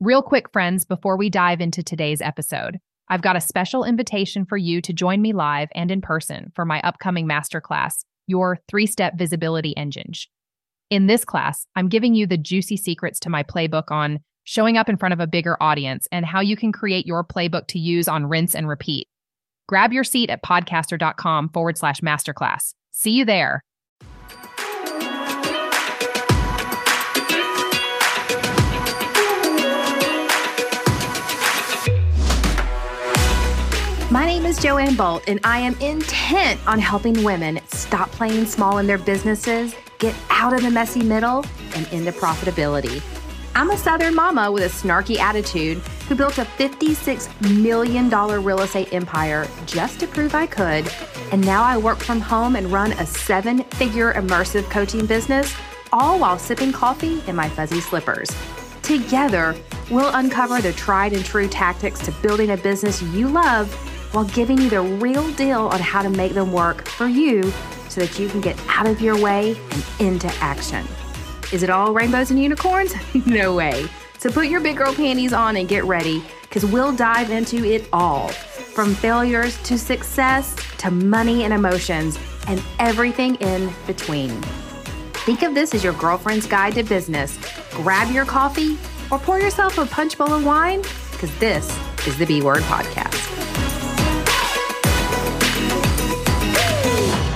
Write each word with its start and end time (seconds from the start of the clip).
Real 0.00 0.22
quick, 0.22 0.52
friends, 0.52 0.84
before 0.84 1.16
we 1.16 1.28
dive 1.28 1.60
into 1.60 1.82
today's 1.82 2.22
episode, 2.22 2.78
I've 3.08 3.20
got 3.20 3.34
a 3.34 3.40
special 3.40 3.82
invitation 3.82 4.44
for 4.44 4.56
you 4.56 4.80
to 4.82 4.92
join 4.92 5.20
me 5.20 5.32
live 5.32 5.70
and 5.74 5.90
in 5.90 6.00
person 6.00 6.52
for 6.54 6.64
my 6.64 6.80
upcoming 6.82 7.26
masterclass, 7.26 8.04
Your 8.28 8.60
Three 8.68 8.86
Step 8.86 9.18
Visibility 9.18 9.76
Engine. 9.76 10.12
In 10.88 11.08
this 11.08 11.24
class, 11.24 11.66
I'm 11.74 11.88
giving 11.88 12.14
you 12.14 12.28
the 12.28 12.36
juicy 12.36 12.76
secrets 12.76 13.18
to 13.20 13.28
my 13.28 13.42
playbook 13.42 13.90
on 13.90 14.20
showing 14.44 14.76
up 14.76 14.88
in 14.88 14.98
front 14.98 15.14
of 15.14 15.20
a 15.20 15.26
bigger 15.26 15.60
audience 15.60 16.06
and 16.12 16.24
how 16.24 16.40
you 16.42 16.56
can 16.56 16.70
create 16.70 17.04
your 17.04 17.24
playbook 17.24 17.66
to 17.66 17.80
use 17.80 18.06
on 18.06 18.26
rinse 18.26 18.54
and 18.54 18.68
repeat. 18.68 19.08
Grab 19.66 19.92
your 19.92 20.04
seat 20.04 20.30
at 20.30 20.44
podcaster.com 20.44 21.48
forward 21.48 21.76
slash 21.76 22.02
masterclass. 22.02 22.72
See 22.92 23.10
you 23.10 23.24
there. 23.24 23.64
My 34.10 34.24
name 34.24 34.46
is 34.46 34.56
Joanne 34.56 34.94
Bolt, 34.94 35.24
and 35.28 35.38
I 35.44 35.58
am 35.58 35.78
intent 35.80 36.66
on 36.66 36.78
helping 36.78 37.22
women 37.24 37.60
stop 37.66 38.10
playing 38.10 38.46
small 38.46 38.78
in 38.78 38.86
their 38.86 38.96
businesses, 38.96 39.74
get 39.98 40.14
out 40.30 40.54
of 40.54 40.62
the 40.62 40.70
messy 40.70 41.02
middle, 41.02 41.44
and 41.74 41.86
into 41.92 42.10
profitability. 42.12 43.02
I'm 43.54 43.68
a 43.68 43.76
Southern 43.76 44.14
mama 44.14 44.50
with 44.50 44.62
a 44.62 44.68
snarky 44.74 45.18
attitude 45.18 45.76
who 46.08 46.14
built 46.14 46.38
a 46.38 46.46
$56 46.46 47.60
million 47.60 48.08
real 48.42 48.62
estate 48.62 48.94
empire 48.94 49.46
just 49.66 50.00
to 50.00 50.06
prove 50.06 50.34
I 50.34 50.46
could. 50.46 50.90
And 51.30 51.44
now 51.44 51.62
I 51.62 51.76
work 51.76 51.98
from 51.98 52.22
home 52.22 52.56
and 52.56 52.72
run 52.72 52.92
a 52.92 53.04
seven 53.04 53.62
figure 53.64 54.14
immersive 54.14 54.70
coaching 54.70 55.04
business, 55.04 55.54
all 55.92 56.18
while 56.18 56.38
sipping 56.38 56.72
coffee 56.72 57.22
in 57.26 57.36
my 57.36 57.50
fuzzy 57.50 57.82
slippers. 57.82 58.30
Together, 58.80 59.54
we'll 59.90 60.14
uncover 60.14 60.62
the 60.62 60.72
tried 60.72 61.12
and 61.12 61.26
true 61.26 61.46
tactics 61.46 62.00
to 62.06 62.12
building 62.22 62.52
a 62.52 62.56
business 62.56 63.02
you 63.02 63.28
love 63.28 63.70
while 64.18 64.26
giving 64.30 64.58
you 64.58 64.68
the 64.68 64.80
real 64.80 65.30
deal 65.34 65.68
on 65.68 65.78
how 65.78 66.02
to 66.02 66.10
make 66.10 66.32
them 66.32 66.52
work 66.52 66.88
for 66.88 67.06
you 67.06 67.40
so 67.88 68.00
that 68.00 68.18
you 68.18 68.28
can 68.28 68.40
get 68.40 68.58
out 68.66 68.84
of 68.84 69.00
your 69.00 69.16
way 69.16 69.56
and 69.70 69.86
into 70.00 70.26
action. 70.40 70.84
Is 71.52 71.62
it 71.62 71.70
all 71.70 71.92
rainbows 71.92 72.32
and 72.32 72.42
unicorns? 72.42 72.94
no 73.26 73.54
way. 73.54 73.86
So 74.18 74.28
put 74.28 74.48
your 74.48 74.58
big 74.58 74.76
girl 74.76 74.92
panties 74.92 75.32
on 75.32 75.56
and 75.56 75.68
get 75.68 75.84
ready 75.84 76.20
because 76.42 76.66
we'll 76.66 76.92
dive 76.92 77.30
into 77.30 77.64
it 77.64 77.88
all 77.92 78.26
from 78.30 78.92
failures 78.92 79.56
to 79.62 79.78
success 79.78 80.56
to 80.78 80.90
money 80.90 81.44
and 81.44 81.54
emotions 81.54 82.18
and 82.48 82.60
everything 82.80 83.36
in 83.36 83.72
between. 83.86 84.30
Think 85.12 85.42
of 85.42 85.54
this 85.54 85.76
as 85.76 85.84
your 85.84 85.92
girlfriend's 85.92 86.46
guide 86.48 86.74
to 86.74 86.82
business. 86.82 87.38
Grab 87.70 88.10
your 88.10 88.24
coffee 88.24 88.76
or 89.12 89.20
pour 89.20 89.38
yourself 89.38 89.78
a 89.78 89.86
punch 89.86 90.18
bowl 90.18 90.32
of 90.32 90.44
wine 90.44 90.82
because 91.12 91.32
this 91.38 91.72
is 92.08 92.18
the 92.18 92.26
B 92.26 92.42
Word 92.42 92.64
Podcast. 92.64 93.37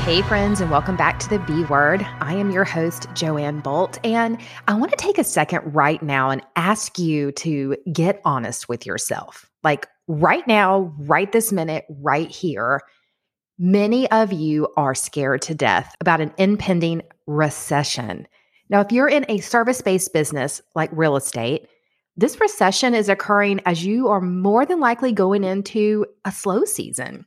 Hey, 0.02 0.20
friends, 0.22 0.60
and 0.60 0.68
welcome 0.68 0.96
back 0.96 1.20
to 1.20 1.28
the 1.28 1.38
B 1.38 1.62
Word. 1.66 2.04
I 2.18 2.34
am 2.34 2.50
your 2.50 2.64
host, 2.64 3.06
Joanne 3.14 3.60
Bolt, 3.60 4.00
and 4.02 4.36
I 4.66 4.74
want 4.74 4.90
to 4.90 4.96
take 4.96 5.16
a 5.16 5.22
second 5.22 5.60
right 5.72 6.02
now 6.02 6.28
and 6.28 6.42
ask 6.56 6.98
you 6.98 7.30
to 7.30 7.76
get 7.92 8.20
honest 8.24 8.68
with 8.68 8.84
yourself. 8.84 9.48
Like 9.62 9.86
right 10.08 10.44
now, 10.48 10.92
right 10.98 11.30
this 11.30 11.52
minute, 11.52 11.84
right 11.88 12.28
here, 12.28 12.80
many 13.60 14.10
of 14.10 14.32
you 14.32 14.66
are 14.76 14.92
scared 14.92 15.40
to 15.42 15.54
death 15.54 15.94
about 16.00 16.20
an 16.20 16.34
impending 16.36 17.02
recession. 17.28 18.26
Now, 18.70 18.80
if 18.80 18.90
you're 18.90 19.08
in 19.08 19.24
a 19.28 19.38
service 19.38 19.82
based 19.82 20.12
business 20.12 20.60
like 20.74 20.90
real 20.92 21.14
estate, 21.14 21.68
this 22.16 22.40
recession 22.40 22.92
is 22.96 23.08
occurring 23.08 23.60
as 23.66 23.84
you 23.84 24.08
are 24.08 24.20
more 24.20 24.66
than 24.66 24.80
likely 24.80 25.12
going 25.12 25.44
into 25.44 26.06
a 26.24 26.32
slow 26.32 26.64
season. 26.64 27.24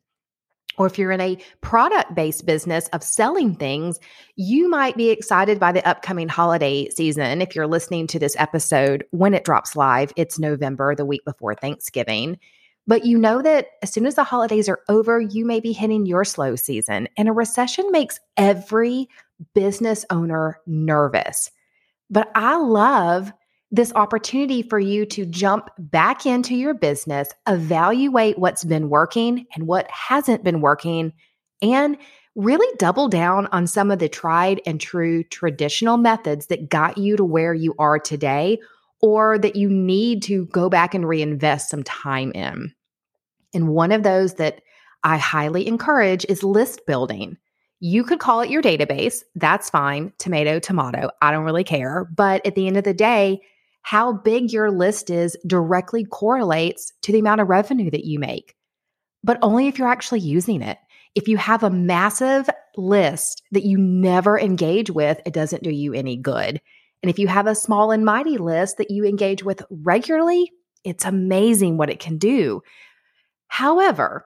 Or 0.77 0.85
if 0.85 0.97
you're 0.97 1.11
in 1.11 1.21
a 1.21 1.37
product 1.61 2.15
based 2.15 2.45
business 2.45 2.87
of 2.89 3.03
selling 3.03 3.55
things, 3.55 3.99
you 4.35 4.69
might 4.69 4.97
be 4.97 5.09
excited 5.09 5.59
by 5.59 5.71
the 5.71 5.87
upcoming 5.87 6.27
holiday 6.27 6.89
season. 6.89 7.41
If 7.41 7.55
you're 7.55 7.67
listening 7.67 8.07
to 8.07 8.19
this 8.19 8.35
episode 8.37 9.05
when 9.11 9.33
it 9.33 9.45
drops 9.45 9.75
live, 9.75 10.11
it's 10.15 10.39
November, 10.39 10.95
the 10.95 11.05
week 11.05 11.23
before 11.25 11.55
Thanksgiving. 11.55 12.37
But 12.87 13.05
you 13.05 13.17
know 13.17 13.41
that 13.41 13.67
as 13.81 13.91
soon 13.91 14.05
as 14.05 14.15
the 14.15 14.23
holidays 14.23 14.69
are 14.69 14.81
over, 14.89 15.19
you 15.19 15.45
may 15.45 15.59
be 15.59 15.71
hitting 15.71 16.05
your 16.05 16.23
slow 16.23 16.55
season. 16.55 17.07
And 17.17 17.27
a 17.27 17.33
recession 17.33 17.91
makes 17.91 18.19
every 18.37 19.09
business 19.53 20.05
owner 20.09 20.59
nervous. 20.67 21.51
But 22.09 22.31
I 22.35 22.57
love 22.57 23.33
this 23.71 23.91
opportunity 23.93 24.61
for 24.61 24.79
you 24.79 25.05
to 25.07 25.25
jump 25.25 25.69
back 25.77 26.25
into 26.25 26.55
your 26.55 26.73
business, 26.73 27.29
evaluate 27.47 28.37
what's 28.37 28.63
been 28.63 28.89
working 28.89 29.45
and 29.55 29.67
what 29.67 29.89
hasn't 29.89 30.43
been 30.43 30.61
working, 30.61 31.11
and 31.61 31.97
really 32.35 32.67
double 32.77 33.07
down 33.07 33.47
on 33.47 33.65
some 33.65 33.91
of 33.91 33.99
the 33.99 34.09
tried 34.09 34.61
and 34.65 34.79
true 34.79 35.23
traditional 35.23 35.97
methods 35.97 36.47
that 36.47 36.69
got 36.69 36.97
you 36.97 37.15
to 37.17 37.23
where 37.23 37.53
you 37.53 37.73
are 37.79 37.97
today 37.97 38.59
or 39.01 39.37
that 39.37 39.55
you 39.55 39.69
need 39.69 40.21
to 40.23 40.45
go 40.47 40.69
back 40.69 40.93
and 40.93 41.07
reinvest 41.07 41.69
some 41.69 41.83
time 41.83 42.31
in. 42.33 42.73
And 43.53 43.69
one 43.69 43.91
of 43.91 44.03
those 44.03 44.35
that 44.35 44.61
I 45.03 45.17
highly 45.17 45.67
encourage 45.67 46.25
is 46.27 46.43
list 46.43 46.81
building. 46.85 47.37
You 47.79 48.03
could 48.03 48.19
call 48.19 48.41
it 48.41 48.49
your 48.49 48.61
database. 48.61 49.23
That's 49.35 49.69
fine. 49.69 50.11
Tomato, 50.17 50.59
tomato. 50.59 51.09
I 51.21 51.31
don't 51.31 51.45
really 51.45 51.63
care. 51.63 52.09
But 52.15 52.45
at 52.45 52.55
the 52.55 52.67
end 52.67 52.77
of 52.77 52.83
the 52.83 52.93
day, 52.93 53.41
how 53.85 54.11
big 54.11 54.51
your 54.51 54.71
list 54.71 55.11
is 55.11 55.37
directly 55.45 56.03
correlates 56.03 56.91
to 57.03 57.11
the 57.11 57.19
amount 57.19 57.39
of 57.39 57.47
revenue 57.47 57.91
that 57.91 58.03
you 58.03 58.17
make, 58.17 58.55
but 59.23 59.37
only 59.43 59.67
if 59.67 59.77
you're 59.77 59.87
actually 59.87 60.21
using 60.21 60.63
it. 60.63 60.79
If 61.13 61.27
you 61.27 61.37
have 61.37 61.61
a 61.61 61.69
massive 61.69 62.49
list 62.75 63.43
that 63.51 63.63
you 63.63 63.77
never 63.77 64.39
engage 64.39 64.89
with, 64.89 65.21
it 65.23 65.33
doesn't 65.33 65.61
do 65.61 65.69
you 65.69 65.93
any 65.93 66.17
good. 66.17 66.59
And 67.03 67.11
if 67.11 67.19
you 67.19 67.27
have 67.27 67.45
a 67.45 67.53
small 67.53 67.91
and 67.91 68.03
mighty 68.03 68.39
list 68.39 68.77
that 68.77 68.89
you 68.89 69.05
engage 69.05 69.43
with 69.43 69.61
regularly, 69.69 70.51
it's 70.83 71.05
amazing 71.05 71.77
what 71.77 71.91
it 71.91 71.99
can 71.99 72.17
do. 72.17 72.63
However, 73.49 74.25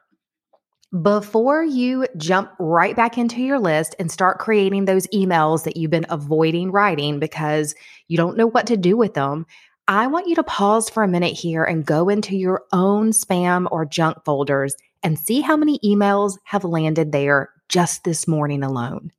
before 1.02 1.64
you 1.64 2.08
jump 2.18 2.52
right 2.60 2.96
back 2.96 3.18
into 3.18 3.42
your 3.42 3.60
list 3.60 3.96
and 4.00 4.12
start 4.12 4.40
creating 4.40 4.86
those 4.86 5.08
emails 5.08 5.64
that 5.64 5.78
you've 5.78 5.92
been 5.92 6.06
avoiding 6.10 6.72
writing 6.72 7.20
because 7.20 7.76
you 8.08 8.18
don't 8.18 8.38
know 8.38 8.48
what 8.48 8.68
to 8.68 8.78
do 8.78 8.98
with 8.98 9.14
them, 9.14 9.46
I 9.88 10.08
want 10.08 10.28
you 10.28 10.36
to 10.36 10.44
pause 10.44 10.90
for 10.90 11.04
a 11.04 11.08
minute 11.08 11.34
here 11.34 11.64
and 11.64 11.86
go 11.86 12.10
into 12.10 12.36
your 12.36 12.64
own 12.72 13.12
spam 13.12 13.68
or 13.72 13.86
junk 13.86 14.24
folders 14.26 14.76
and 15.04 15.18
see 15.18 15.42
how 15.42 15.56
many 15.56 15.80
emails 15.80 16.38
have 16.44 16.64
landed 16.64 17.12
there 17.12 17.50
just 17.70 18.04
this 18.04 18.28
morning 18.28 18.64
alone. 18.64 19.12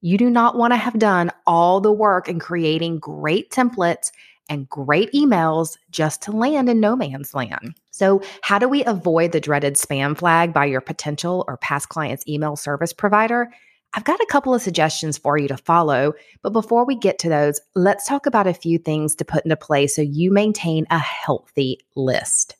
You 0.00 0.18
do 0.18 0.28
not 0.28 0.56
want 0.56 0.72
to 0.72 0.76
have 0.76 0.98
done 0.98 1.30
all 1.46 1.80
the 1.80 1.92
work 1.92 2.28
in 2.28 2.38
creating 2.38 2.98
great 2.98 3.50
templates 3.50 4.10
and 4.48 4.68
great 4.68 5.10
emails 5.12 5.76
just 5.90 6.22
to 6.22 6.32
land 6.32 6.68
in 6.68 6.80
no 6.80 6.96
man's 6.96 7.34
land. 7.34 7.74
So, 7.90 8.22
how 8.42 8.58
do 8.58 8.68
we 8.68 8.84
avoid 8.84 9.32
the 9.32 9.40
dreaded 9.40 9.74
spam 9.74 10.16
flag 10.16 10.52
by 10.52 10.66
your 10.66 10.80
potential 10.80 11.44
or 11.48 11.56
past 11.56 11.88
client's 11.88 12.26
email 12.26 12.56
service 12.56 12.92
provider? 12.92 13.50
I've 13.96 14.04
got 14.04 14.20
a 14.20 14.26
couple 14.28 14.52
of 14.52 14.60
suggestions 14.60 15.16
for 15.16 15.38
you 15.38 15.46
to 15.46 15.56
follow, 15.56 16.14
but 16.42 16.52
before 16.52 16.84
we 16.84 16.96
get 16.96 17.18
to 17.20 17.28
those, 17.28 17.60
let's 17.76 18.08
talk 18.08 18.26
about 18.26 18.48
a 18.48 18.54
few 18.54 18.76
things 18.76 19.14
to 19.14 19.24
put 19.24 19.44
into 19.44 19.56
place 19.56 19.94
so 19.94 20.02
you 20.02 20.32
maintain 20.32 20.84
a 20.90 20.98
healthy 20.98 21.78
list. 21.94 22.56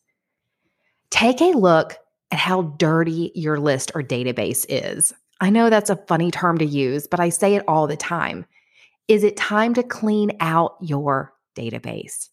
Take 1.10 1.40
a 1.40 1.56
look 1.56 1.96
at 2.30 2.38
how 2.38 2.62
dirty 2.78 3.32
your 3.34 3.58
list 3.58 3.90
or 3.96 4.02
database 4.02 4.64
is. 4.68 5.12
I 5.40 5.50
know 5.50 5.70
that's 5.70 5.90
a 5.90 5.96
funny 6.06 6.30
term 6.30 6.58
to 6.58 6.64
use, 6.64 7.08
but 7.08 7.18
I 7.18 7.30
say 7.30 7.56
it 7.56 7.64
all 7.66 7.88
the 7.88 7.96
time. 7.96 8.46
Is 9.08 9.24
it 9.24 9.36
time 9.36 9.74
to 9.74 9.82
clean 9.82 10.36
out 10.38 10.76
your 10.80 11.33
database. 11.54 12.28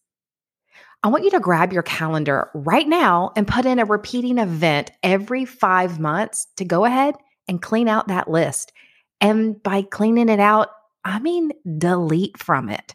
I 1.02 1.08
want 1.08 1.24
you 1.24 1.30
to 1.30 1.40
grab 1.40 1.72
your 1.72 1.82
calendar 1.82 2.50
right 2.54 2.86
now 2.86 3.32
and 3.34 3.48
put 3.48 3.66
in 3.66 3.78
a 3.78 3.84
repeating 3.84 4.38
event 4.38 4.92
every 5.02 5.44
five 5.44 5.98
months 5.98 6.46
to 6.56 6.64
go 6.64 6.84
ahead 6.84 7.16
and 7.48 7.60
clean 7.60 7.88
out 7.88 8.08
that 8.08 8.30
list. 8.30 8.72
And 9.20 9.60
by 9.62 9.82
cleaning 9.82 10.28
it 10.28 10.40
out, 10.40 10.68
I 11.04 11.18
mean 11.18 11.50
delete 11.78 12.38
from 12.38 12.68
it. 12.68 12.94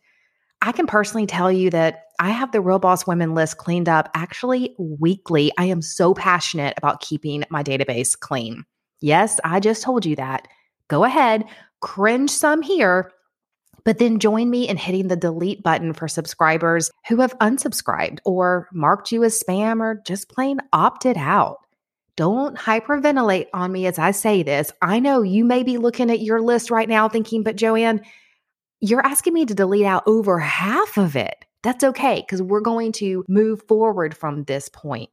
I 0.62 0.72
can 0.72 0.88
personally 0.88 1.28
tell 1.28 1.52
you 1.52 1.70
that 1.70 2.06
I 2.20 2.32
have 2.32 2.52
the 2.52 2.62
Real 2.62 2.80
Boss 2.80 3.06
Women 3.06 3.36
list 3.36 3.58
cleaned 3.58 3.90
up 3.90 4.10
actually 4.16 4.76
weekly. 4.80 5.52
I 5.58 5.66
am 5.66 5.82
so 5.82 6.14
passionate 6.14 6.74
about 6.78 7.02
keeping 7.02 7.44
my 7.50 7.62
database 7.62 8.18
clean. 8.18 8.66
Yes, 9.00 9.40
I 9.44 9.60
just 9.60 9.84
told 9.84 10.06
you 10.06 10.16
that. 10.16 10.48
Go 10.88 11.04
ahead, 11.04 11.46
cringe 11.82 12.32
some 12.32 12.62
here, 12.62 13.12
but 13.88 14.00
then 14.00 14.20
join 14.20 14.50
me 14.50 14.68
in 14.68 14.76
hitting 14.76 15.08
the 15.08 15.16
delete 15.16 15.64
button 15.64 15.94
for 15.94 16.10
subscribers 16.10 16.92
who 17.08 17.22
have 17.22 17.40
unsubscribed 17.40 18.20
or 18.26 18.68
marked 18.74 19.14
you 19.14 19.24
as 19.24 19.42
spam 19.42 19.80
or 19.80 20.02
just 20.06 20.28
plain 20.28 20.60
opted 20.74 21.16
out. 21.16 21.60
Don't 22.18 22.58
hyperventilate 22.58 23.46
on 23.54 23.72
me 23.72 23.86
as 23.86 23.98
I 23.98 24.12
say 24.12 24.44
this. 24.44 24.74
I 24.82 25.00
know 25.00 25.22
you 25.22 25.46
may 25.46 25.64
be 25.64 25.78
looking 25.78 26.12
at 26.12 26.20
your 26.20 26.42
list 26.42 26.70
right 26.70 26.90
now 26.90 27.08
thinking, 27.08 27.44
but 27.44 27.56
Joanne, 27.56 28.02
you're 28.82 29.06
asking 29.06 29.34
me 29.34 29.46
to 29.46 29.56
delete 29.56 29.86
out 29.86 30.04
over 30.06 30.38
half 30.38 30.98
of 30.98 31.16
it. 31.16 31.46
That's 31.64 31.86
okay 31.86 32.16
because 32.16 32.42
we're 32.42 32.60
going 32.60 32.92
to 32.94 33.24
move 33.30 33.62
forward 33.70 34.18
from 34.18 34.44
this 34.44 34.68
point. 34.68 35.12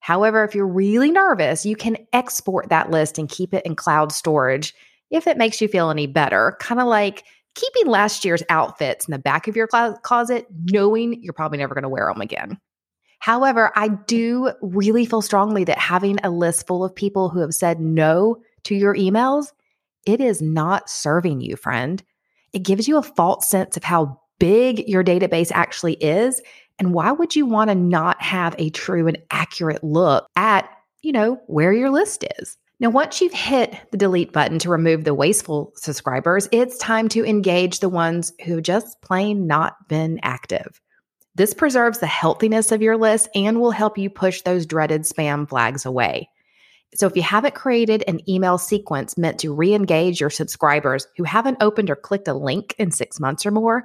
However, 0.00 0.44
if 0.44 0.54
you're 0.54 0.66
really 0.66 1.10
nervous, 1.10 1.66
you 1.66 1.76
can 1.76 1.98
export 2.14 2.70
that 2.70 2.90
list 2.90 3.18
and 3.18 3.28
keep 3.28 3.52
it 3.52 3.66
in 3.66 3.76
cloud 3.76 4.12
storage 4.12 4.74
if 5.10 5.26
it 5.26 5.36
makes 5.36 5.60
you 5.60 5.68
feel 5.68 5.90
any 5.90 6.06
better. 6.06 6.56
Kind 6.58 6.80
of 6.80 6.86
like 6.86 7.24
keeping 7.54 7.86
last 7.86 8.24
year's 8.24 8.42
outfits 8.48 9.06
in 9.06 9.12
the 9.12 9.18
back 9.18 9.48
of 9.48 9.56
your 9.56 9.66
closet, 9.66 10.46
knowing 10.72 11.22
you're 11.22 11.32
probably 11.32 11.58
never 11.58 11.74
going 11.74 11.82
to 11.82 11.88
wear 11.88 12.08
them 12.12 12.20
again. 12.20 12.58
However, 13.20 13.72
I 13.74 13.88
do 13.88 14.52
really 14.60 15.06
feel 15.06 15.22
strongly 15.22 15.64
that 15.64 15.78
having 15.78 16.18
a 16.22 16.30
list 16.30 16.66
full 16.66 16.84
of 16.84 16.94
people 16.94 17.30
who 17.30 17.40
have 17.40 17.54
said 17.54 17.80
no 17.80 18.42
to 18.64 18.74
your 18.74 18.94
emails, 18.94 19.52
it 20.04 20.20
is 20.20 20.42
not 20.42 20.90
serving 20.90 21.40
you, 21.40 21.56
friend. 21.56 22.02
It 22.52 22.64
gives 22.64 22.86
you 22.86 22.98
a 22.98 23.02
false 23.02 23.48
sense 23.48 23.76
of 23.76 23.84
how 23.84 24.20
big 24.38 24.86
your 24.88 25.02
database 25.02 25.50
actually 25.52 25.94
is. 25.94 26.42
And 26.78 26.92
why 26.92 27.12
would 27.12 27.34
you 27.34 27.46
want 27.46 27.70
to 27.70 27.74
not 27.74 28.20
have 28.20 28.54
a 28.58 28.68
true 28.70 29.06
and 29.06 29.16
accurate 29.30 29.82
look 29.82 30.26
at, 30.36 30.68
you 31.02 31.12
know, 31.12 31.40
where 31.46 31.72
your 31.72 31.90
list 31.90 32.24
is? 32.38 32.58
Now, 32.80 32.90
once 32.90 33.20
you've 33.20 33.32
hit 33.32 33.76
the 33.92 33.96
delete 33.96 34.32
button 34.32 34.58
to 34.60 34.68
remove 34.68 35.04
the 35.04 35.14
wasteful 35.14 35.72
subscribers, 35.76 36.48
it's 36.50 36.76
time 36.78 37.08
to 37.10 37.24
engage 37.24 37.78
the 37.78 37.88
ones 37.88 38.32
who 38.44 38.60
just 38.60 39.00
plain 39.00 39.46
not 39.46 39.88
been 39.88 40.18
active. 40.22 40.80
This 41.36 41.54
preserves 41.54 42.00
the 42.00 42.06
healthiness 42.06 42.72
of 42.72 42.82
your 42.82 42.96
list 42.96 43.28
and 43.34 43.60
will 43.60 43.70
help 43.70 43.96
you 43.96 44.10
push 44.10 44.42
those 44.42 44.66
dreaded 44.66 45.02
spam 45.02 45.48
flags 45.48 45.86
away. 45.86 46.28
So, 46.96 47.06
if 47.06 47.16
you 47.16 47.22
haven't 47.22 47.54
created 47.54 48.04
an 48.08 48.28
email 48.28 48.58
sequence 48.58 49.16
meant 49.16 49.38
to 49.40 49.54
re 49.54 49.72
engage 49.72 50.20
your 50.20 50.30
subscribers 50.30 51.06
who 51.16 51.24
haven't 51.24 51.58
opened 51.60 51.90
or 51.90 51.96
clicked 51.96 52.28
a 52.28 52.34
link 52.34 52.74
in 52.78 52.90
six 52.90 53.20
months 53.20 53.46
or 53.46 53.52
more, 53.52 53.84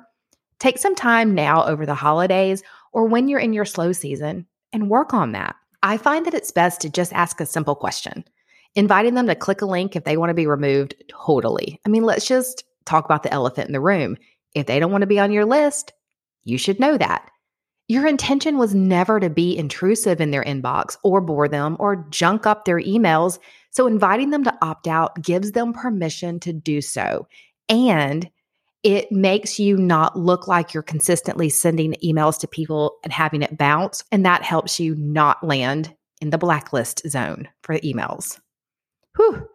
take 0.60 0.80
some 0.80 0.96
time 0.96 1.36
now 1.36 1.64
over 1.64 1.86
the 1.86 1.96
holidays 1.96 2.64
or 2.92 3.06
when 3.06 3.28
you're 3.28 3.40
in 3.40 3.54
your 3.54 3.66
slow 3.66 3.92
season 3.92 4.48
and 4.74 4.90
work 4.90 5.14
on 5.14 5.32
that. 5.34 5.56
I 5.82 5.98
find 5.98 6.26
that 6.26 6.34
it's 6.34 6.52
best 6.52 6.82
to 6.82 6.90
just 6.90 7.14
ask 7.14 7.40
a 7.40 7.46
simple 7.46 7.76
question 7.76 8.26
Inviting 8.76 9.16
them 9.16 9.28
to 9.28 9.36
click 9.36 9.62
a 9.62 9.66
link 9.66 9.96
if 9.96 10.04
they 10.04 10.18
want 10.18 10.30
to 10.30 10.36
be 10.36 10.48
removed, 10.48 10.96
totally. 11.10 11.80
I 11.86 11.90
mean, 11.90 12.04
let's 12.04 12.28
just 12.28 12.64
talk 12.86 13.06
about 13.06 13.24
the 13.24 13.34
elephant 13.34 13.68
in 13.68 13.74
the 13.74 13.82
room. 13.82 14.18
If 14.56 14.68
they 14.68 14.80
don't 14.80 14.92
want 14.92 15.02
to 15.02 15.08
be 15.08 15.20
on 15.20 15.32
your 15.32 15.46
list, 15.46 15.94
you 16.44 16.58
should 16.58 16.80
know 16.80 16.98
that. 16.98 17.30
Your 17.88 18.06
intention 18.06 18.58
was 18.58 18.76
never 18.76 19.20
to 19.20 19.30
be 19.30 19.58
intrusive 19.58 20.22
in 20.22 20.30
their 20.30 20.44
inbox 20.44 20.98
or 21.04 21.22
bore 21.22 21.48
them 21.48 21.76
or 21.80 22.06
junk 22.12 22.46
up 22.46 22.66
their 22.66 22.80
emails. 22.80 23.40
So, 23.72 23.88
inviting 23.88 24.30
them 24.30 24.44
to 24.44 24.58
opt 24.62 24.88
out 24.88 25.22
gives 25.22 25.54
them 25.54 25.74
permission 25.74 26.40
to 26.42 26.54
do 26.54 26.82
so. 26.82 27.28
And 27.68 28.30
it 28.84 29.12
makes 29.12 29.60
you 29.60 29.76
not 29.76 30.18
look 30.18 30.48
like 30.48 30.74
you're 30.74 30.84
consistently 30.84 31.50
sending 31.50 31.96
emails 32.04 32.40
to 32.40 32.48
people 32.48 32.98
and 33.04 33.12
having 33.12 33.42
it 33.42 33.58
bounce. 33.58 34.04
And 34.12 34.26
that 34.26 34.44
helps 34.44 34.80
you 34.80 34.96
not 34.96 35.44
land 35.44 35.94
in 36.22 36.30
the 36.30 36.38
blacklist 36.38 37.08
zone 37.10 37.48
for 37.64 37.78
emails. 37.80 38.40
Whew. 39.20 39.50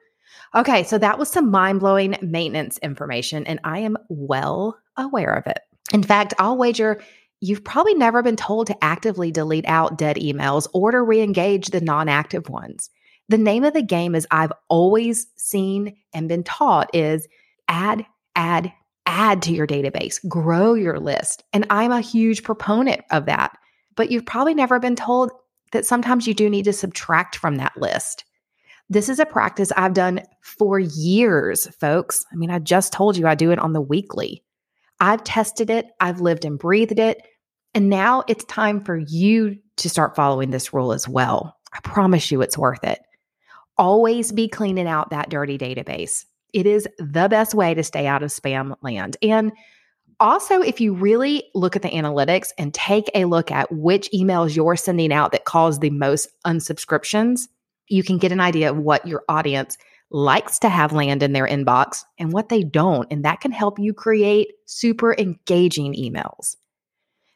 Okay, 0.55 0.85
so 0.85 0.99
that 0.99 1.19
was 1.19 1.31
some 1.31 1.51
mind 1.51 1.81
blowing 1.81 2.17
maintenance 2.21 2.77
information, 2.79 3.47
and 3.47 3.59
I 3.65 3.79
am 3.79 3.97
well 4.09 4.79
aware 4.97 5.33
of 5.33 5.47
it. 5.47 5.59
In 5.93 6.03
fact, 6.03 6.35
I'll 6.39 6.59
wager 6.59 7.01
you've 7.41 7.65
probably 7.65 7.95
never 7.95 8.23
been 8.23 8.37
told 8.37 8.67
to 8.67 8.85
actively 8.85 9.31
delete 9.31 9.67
out 9.67 9.99
dead 9.99 10.17
emails 10.17 10.69
or 10.73 10.91
to 10.91 11.03
re 11.03 11.21
engage 11.23 11.69
the 11.69 11.81
non 11.81 12.11
active 12.11 12.49
ones. 12.51 12.91
The 13.31 13.39
name 13.39 13.65
of 13.65 13.73
the 13.73 13.83
game, 13.83 14.15
as 14.15 14.27
I've 14.31 14.53
always 14.69 15.27
seen 15.37 15.97
and 16.13 16.29
been 16.29 16.45
taught, 16.45 16.95
is 16.95 17.27
add, 17.67 18.05
add, 18.37 18.71
add 19.07 19.41
to 19.43 19.53
your 19.53 19.67
database, 19.67 20.27
grow 20.29 20.75
your 20.75 21.01
list. 21.01 21.43
And 21.55 21.67
I'm 21.71 21.91
a 21.91 22.03
huge 22.03 22.43
proponent 22.43 23.01
of 23.11 23.27
that. 23.27 23.57
But 23.97 24.11
you've 24.11 24.27
probably 24.27 24.55
never 24.55 24.79
been 24.79 24.97
told 24.97 25.31
that 25.73 25.87
sometimes 25.87 26.27
you 26.27 26.35
do 26.35 26.51
need 26.51 26.67
to 26.67 26.73
subtract 26.73 27.37
from 27.37 27.57
that 27.57 27.77
list. 27.79 28.25
This 28.91 29.09
is 29.09 29.19
a 29.19 29.27
practice 29.27 29.73
I've 29.77 29.95
done 29.95 30.21
for 30.43 30.79
years, 30.79 31.67
folks. 31.81 32.25
I 32.33 32.37
mean, 32.37 32.51
I 32.51 32.59
just 32.59 32.93
told 32.93 33.17
you 33.17 33.27
I 33.27 33.35
do 33.35 33.51
it 33.51 33.59
on 33.59 33.73
the 33.73 33.81
weekly. 33.81 34.43
I've 35.01 35.25
tested 35.25 35.71
it, 35.71 35.87
I've 36.01 36.21
lived 36.21 36.45
and 36.45 36.59
breathed 36.59 36.99
it, 36.99 37.23
and 37.75 37.91
now 37.91 38.23
it's 38.29 38.45
time 38.45 38.85
for 38.85 38.97
you 38.97 39.57
to 39.77 39.91
start 39.91 40.15
following 40.15 40.51
this 40.51 40.73
rule 40.73 40.93
as 40.93 41.09
well. 41.09 41.57
I 41.73 41.81
promise 41.81 42.31
you 42.31 42.41
it's 42.41 42.57
worth 42.57 42.85
it. 42.85 43.01
Always 43.77 44.31
be 44.31 44.47
cleaning 44.47 44.87
out 44.87 45.11
that 45.11 45.31
dirty 45.31 45.59
database. 45.59 46.25
It 46.53 46.67
is 46.67 46.87
the 46.99 47.29
best 47.29 47.55
way 47.55 47.75
to 47.75 47.83
stay 47.83 48.07
out 48.07 48.23
of 48.23 48.31
spam 48.31 48.77
land. 48.83 49.17
And 49.21 49.51
also, 50.21 50.61
if 50.61 50.81
you 50.81 50.95
really 50.95 51.43
look 51.57 51.75
at 51.75 51.83
the 51.83 51.91
analytics 51.91 52.51
and 52.57 52.73
take 52.73 53.11
a 53.15 53.25
look 53.25 53.51
at 53.51 53.73
which 53.73 54.09
emails 54.13 54.55
you're 54.55 54.77
sending 54.77 55.13
out 55.13 55.33
that 55.33 55.45
cause 55.45 55.81
the 55.81 55.91
most 55.91 56.29
unsubscriptions, 56.47 57.49
you 57.89 58.03
can 58.03 58.19
get 58.19 58.33
an 58.33 58.41
idea 58.41 58.71
of 58.71 58.79
what 58.79 59.07
your 59.07 59.23
audience 59.29 59.77
likes 60.11 60.59
to 60.61 60.69
have 60.69 60.93
land 60.93 61.23
in 61.23 61.33
their 61.33 61.47
inbox 61.47 62.05
and 62.19 62.33
what 62.33 62.49
they 62.49 62.63
don't. 62.63 63.09
And 63.11 63.25
that 63.25 63.41
can 63.41 63.53
help 63.53 63.79
you 63.79 63.93
create 63.93 64.53
super 64.67 65.15
engaging 65.19 65.95
emails. 65.95 66.57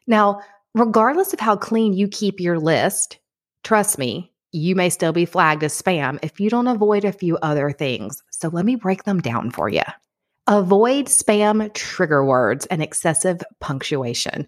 Now, 0.07 0.41
regardless 0.73 1.33
of 1.33 1.39
how 1.39 1.55
clean 1.55 1.93
you 1.93 2.07
keep 2.07 2.39
your 2.39 2.59
list, 2.59 3.19
trust 3.63 3.97
me, 3.97 4.31
you 4.51 4.75
may 4.75 4.89
still 4.89 5.11
be 5.11 5.25
flagged 5.25 5.63
as 5.63 5.79
spam 5.79 6.19
if 6.23 6.39
you 6.39 6.49
don't 6.49 6.67
avoid 6.67 7.05
a 7.05 7.11
few 7.11 7.37
other 7.37 7.71
things. 7.71 8.23
So 8.31 8.47
let 8.47 8.65
me 8.65 8.75
break 8.75 9.03
them 9.03 9.19
down 9.19 9.51
for 9.51 9.69
you. 9.69 9.83
Avoid 10.47 11.05
spam 11.05 11.71
trigger 11.73 12.25
words 12.25 12.65
and 12.67 12.81
excessive 12.81 13.41
punctuation. 13.59 14.47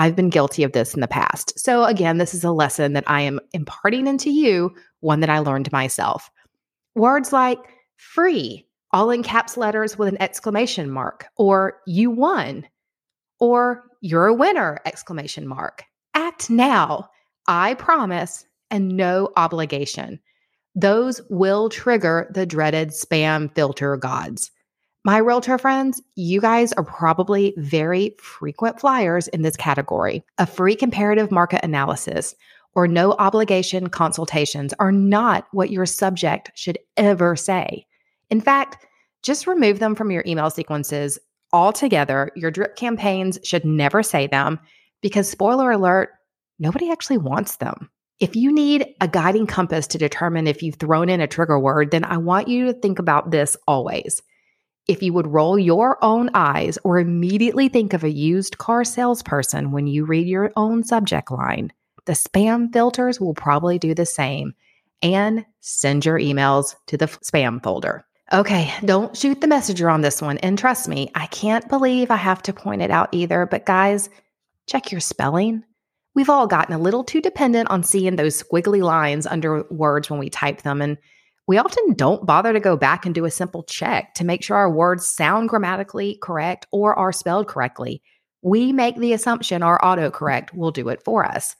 I've 0.00 0.16
been 0.16 0.30
guilty 0.30 0.62
of 0.62 0.72
this 0.72 0.94
in 0.94 1.02
the 1.02 1.06
past. 1.06 1.58
So, 1.58 1.84
again, 1.84 2.16
this 2.16 2.32
is 2.32 2.42
a 2.42 2.50
lesson 2.50 2.94
that 2.94 3.04
I 3.06 3.20
am 3.20 3.38
imparting 3.52 4.06
into 4.06 4.30
you, 4.30 4.74
one 5.00 5.20
that 5.20 5.28
I 5.28 5.40
learned 5.40 5.70
myself. 5.72 6.30
Words 6.94 7.34
like 7.34 7.58
free, 7.98 8.66
all 8.92 9.10
in 9.10 9.22
caps 9.22 9.58
letters 9.58 9.98
with 9.98 10.08
an 10.08 10.20
exclamation 10.20 10.90
mark, 10.90 11.26
or 11.36 11.80
you 11.86 12.10
won, 12.10 12.66
or 13.40 13.84
you're 14.00 14.26
a 14.26 14.32
winner, 14.32 14.78
exclamation 14.86 15.46
mark. 15.46 15.84
Act 16.14 16.48
now, 16.48 17.10
I 17.46 17.74
promise, 17.74 18.46
and 18.70 18.96
no 18.96 19.28
obligation. 19.36 20.18
Those 20.74 21.20
will 21.28 21.68
trigger 21.68 22.30
the 22.32 22.46
dreaded 22.46 22.88
spam 22.88 23.54
filter 23.54 23.98
gods. 23.98 24.50
My 25.02 25.16
realtor 25.16 25.56
friends, 25.56 26.02
you 26.14 26.42
guys 26.42 26.74
are 26.74 26.84
probably 26.84 27.54
very 27.56 28.14
frequent 28.18 28.78
flyers 28.78 29.28
in 29.28 29.40
this 29.40 29.56
category. 29.56 30.22
A 30.36 30.46
free 30.46 30.76
comparative 30.76 31.30
market 31.30 31.64
analysis 31.64 32.34
or 32.74 32.86
no 32.86 33.12
obligation 33.12 33.88
consultations 33.88 34.74
are 34.78 34.92
not 34.92 35.46
what 35.52 35.70
your 35.70 35.86
subject 35.86 36.50
should 36.54 36.78
ever 36.98 37.34
say. 37.34 37.86
In 38.28 38.42
fact, 38.42 38.86
just 39.22 39.46
remove 39.46 39.78
them 39.78 39.94
from 39.94 40.10
your 40.10 40.22
email 40.26 40.50
sequences 40.50 41.18
altogether. 41.50 42.30
Your 42.36 42.50
drip 42.50 42.76
campaigns 42.76 43.38
should 43.42 43.64
never 43.64 44.02
say 44.02 44.26
them 44.26 44.60
because, 45.00 45.30
spoiler 45.30 45.70
alert, 45.70 46.10
nobody 46.58 46.90
actually 46.90 47.18
wants 47.18 47.56
them. 47.56 47.90
If 48.18 48.36
you 48.36 48.52
need 48.52 48.86
a 49.00 49.08
guiding 49.08 49.46
compass 49.46 49.86
to 49.88 49.98
determine 49.98 50.46
if 50.46 50.62
you've 50.62 50.74
thrown 50.74 51.08
in 51.08 51.22
a 51.22 51.26
trigger 51.26 51.58
word, 51.58 51.90
then 51.90 52.04
I 52.04 52.18
want 52.18 52.48
you 52.48 52.66
to 52.66 52.74
think 52.74 52.98
about 52.98 53.30
this 53.30 53.56
always 53.66 54.20
if 54.90 55.04
you 55.04 55.12
would 55.12 55.28
roll 55.28 55.56
your 55.56 56.02
own 56.02 56.30
eyes 56.34 56.76
or 56.82 56.98
immediately 56.98 57.68
think 57.68 57.92
of 57.92 58.02
a 58.02 58.10
used 58.10 58.58
car 58.58 58.82
salesperson 58.82 59.70
when 59.70 59.86
you 59.86 60.04
read 60.04 60.26
your 60.26 60.52
own 60.56 60.82
subject 60.82 61.30
line, 61.30 61.72
the 62.06 62.12
spam 62.12 62.72
filters 62.72 63.20
will 63.20 63.34
probably 63.34 63.78
do 63.78 63.94
the 63.94 64.04
same 64.04 64.52
and 65.00 65.46
send 65.60 66.04
your 66.04 66.18
emails 66.18 66.74
to 66.88 66.96
the 66.96 67.06
spam 67.06 67.62
folder. 67.62 68.04
Okay, 68.32 68.74
don't 68.84 69.16
shoot 69.16 69.40
the 69.40 69.46
messenger 69.46 69.88
on 69.88 70.00
this 70.00 70.20
one. 70.20 70.38
And 70.38 70.58
trust 70.58 70.88
me, 70.88 71.12
I 71.14 71.26
can't 71.26 71.68
believe 71.68 72.10
I 72.10 72.16
have 72.16 72.42
to 72.42 72.52
point 72.52 72.82
it 72.82 72.90
out 72.90 73.10
either. 73.12 73.46
But 73.46 73.66
guys, 73.66 74.10
check 74.66 74.90
your 74.90 75.00
spelling. 75.00 75.62
We've 76.16 76.30
all 76.30 76.48
gotten 76.48 76.74
a 76.74 76.78
little 76.78 77.04
too 77.04 77.20
dependent 77.20 77.70
on 77.70 77.84
seeing 77.84 78.16
those 78.16 78.42
squiggly 78.42 78.82
lines 78.82 79.24
under 79.24 79.62
words 79.70 80.10
when 80.10 80.18
we 80.18 80.30
type 80.30 80.62
them. 80.62 80.82
And 80.82 80.98
we 81.50 81.58
often 81.58 81.94
don't 81.94 82.24
bother 82.24 82.52
to 82.52 82.60
go 82.60 82.76
back 82.76 83.04
and 83.04 83.12
do 83.12 83.24
a 83.24 83.30
simple 83.30 83.64
check 83.64 84.14
to 84.14 84.24
make 84.24 84.40
sure 84.40 84.56
our 84.56 84.70
words 84.70 85.08
sound 85.08 85.48
grammatically 85.48 86.16
correct 86.22 86.68
or 86.70 86.96
are 86.96 87.10
spelled 87.10 87.48
correctly. 87.48 88.02
We 88.40 88.72
make 88.72 88.96
the 88.96 89.14
assumption 89.14 89.64
our 89.64 89.80
autocorrect 89.80 90.54
will 90.54 90.70
do 90.70 90.90
it 90.90 91.02
for 91.02 91.24
us. 91.24 91.56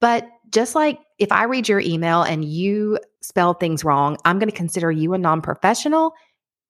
But 0.00 0.28
just 0.52 0.76
like 0.76 1.00
if 1.18 1.32
I 1.32 1.42
read 1.42 1.68
your 1.68 1.80
email 1.80 2.22
and 2.22 2.44
you 2.44 3.00
spell 3.20 3.54
things 3.54 3.84
wrong, 3.84 4.16
I'm 4.24 4.38
going 4.38 4.48
to 4.48 4.54
consider 4.54 4.92
you 4.92 5.12
a 5.12 5.18
non 5.18 5.42
professional. 5.42 6.14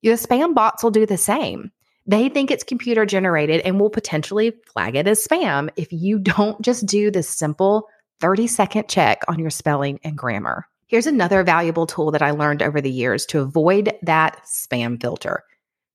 Your 0.01 0.17
spam 0.17 0.55
bots 0.55 0.83
will 0.83 0.91
do 0.91 1.05
the 1.05 1.19
same. 1.19 1.73
They 2.07 2.31
think 2.31 2.51
it's 2.51 2.65
computer 2.65 3.05
generated 3.05 3.61
and 3.67 3.79
will 3.79 3.91
potentially 3.91 4.55
flag 4.73 4.97
it 4.97 5.07
as 5.07 5.23
spam 5.23 5.69
if 5.77 5.93
you 5.93 6.19
don't 6.21 6.59
just 6.63 6.87
do 6.87 7.11
this 7.11 7.29
simple 7.29 7.87
30 8.21 8.47
second 8.47 8.89
check 8.89 9.25
on 9.29 9.39
your 9.39 9.51
spelling 9.51 10.01
and 10.03 10.17
grammar. 10.17 10.67
Here's 10.93 11.07
another 11.07 11.43
valuable 11.43 11.87
tool 11.87 12.11
that 12.11 12.21
I 12.21 12.33
learned 12.33 12.63
over 12.63 12.79
the 12.79 12.91
years 12.91 13.25
to 13.25 13.41
avoid 13.41 13.95
that 14.03 14.39
spam 14.45 15.01
filter 15.01 15.43